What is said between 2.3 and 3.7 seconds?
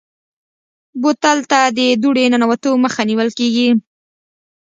ننوتو مخه نیول کېږي.